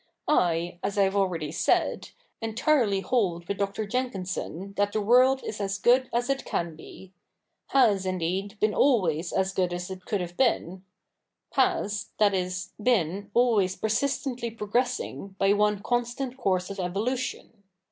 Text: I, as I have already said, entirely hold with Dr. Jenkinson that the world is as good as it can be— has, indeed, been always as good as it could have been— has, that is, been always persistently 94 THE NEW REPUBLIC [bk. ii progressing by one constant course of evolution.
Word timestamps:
I, 0.27 0.79
as 0.81 0.97
I 0.97 1.03
have 1.03 1.15
already 1.15 1.51
said, 1.51 2.09
entirely 2.41 3.01
hold 3.01 3.47
with 3.47 3.59
Dr. 3.59 3.85
Jenkinson 3.85 4.73
that 4.73 4.93
the 4.93 4.99
world 4.99 5.43
is 5.43 5.61
as 5.61 5.77
good 5.77 6.09
as 6.11 6.27
it 6.27 6.43
can 6.43 6.75
be— 6.75 7.13
has, 7.67 8.03
indeed, 8.07 8.59
been 8.59 8.73
always 8.73 9.31
as 9.31 9.53
good 9.53 9.71
as 9.71 9.91
it 9.91 10.05
could 10.07 10.19
have 10.19 10.35
been— 10.35 10.83
has, 11.51 12.13
that 12.17 12.33
is, 12.33 12.71
been 12.81 13.29
always 13.35 13.75
persistently 13.75 14.49
94 14.49 14.49
THE 14.49 14.49
NEW 14.49 14.67
REPUBLIC 14.67 14.69
[bk. 14.69 14.69
ii 14.71 14.71
progressing 15.29 15.35
by 15.37 15.53
one 15.53 15.79
constant 15.83 16.35
course 16.35 16.71
of 16.71 16.79
evolution. 16.79 17.61